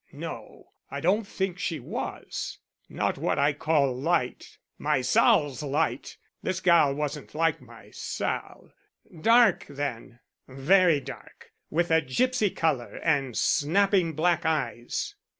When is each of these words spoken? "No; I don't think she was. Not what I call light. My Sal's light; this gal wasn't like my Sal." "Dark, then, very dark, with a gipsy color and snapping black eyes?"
"No; 0.13 0.71
I 0.89 0.99
don't 0.99 1.27
think 1.27 1.59
she 1.59 1.79
was. 1.79 2.57
Not 2.89 3.19
what 3.19 3.37
I 3.37 3.53
call 3.53 3.95
light. 3.95 4.57
My 4.79 5.01
Sal's 5.01 5.61
light; 5.61 6.17
this 6.41 6.59
gal 6.59 6.95
wasn't 6.95 7.35
like 7.35 7.61
my 7.61 7.91
Sal." 7.91 8.73
"Dark, 9.21 9.67
then, 9.69 10.19
very 10.47 10.99
dark, 11.01 11.51
with 11.69 11.91
a 11.91 12.01
gipsy 12.01 12.49
color 12.49 12.99
and 13.03 13.37
snapping 13.37 14.13
black 14.13 14.43
eyes?" 14.43 15.13